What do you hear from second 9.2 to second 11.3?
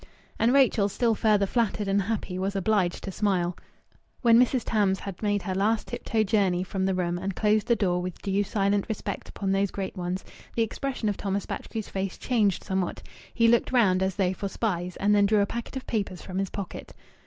upon those great ones, the expression of